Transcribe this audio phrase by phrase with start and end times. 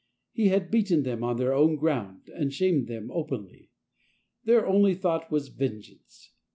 [0.31, 3.69] He had beaten them on their own ground and shamed them openly;
[4.43, 6.31] their only thought was vengeance.